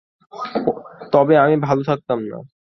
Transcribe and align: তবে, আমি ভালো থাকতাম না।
তবে, 1.11 1.33
আমি 1.37 1.55
ভালো 1.57 1.81
থাকতাম 1.83 2.19
না। 2.23 2.37